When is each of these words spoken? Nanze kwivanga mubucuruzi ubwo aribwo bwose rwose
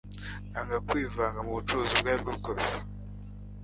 Nanze 0.51 0.75
kwivanga 0.87 1.39
mubucuruzi 1.45 1.91
ubwo 1.95 2.09
aribwo 2.11 2.31
bwose 2.39 2.73
rwose 2.77 2.77